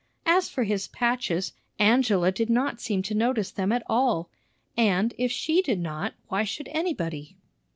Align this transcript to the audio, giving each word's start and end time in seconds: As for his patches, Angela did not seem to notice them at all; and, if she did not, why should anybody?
As 0.25 0.49
for 0.49 0.63
his 0.63 0.87
patches, 0.87 1.53
Angela 1.77 2.31
did 2.31 2.49
not 2.49 2.81
seem 2.81 3.03
to 3.03 3.13
notice 3.13 3.51
them 3.51 3.71
at 3.71 3.83
all; 3.85 4.31
and, 4.75 5.13
if 5.19 5.31
she 5.31 5.61
did 5.61 5.79
not, 5.79 6.15
why 6.27 6.43
should 6.43 6.69
anybody? 6.69 7.37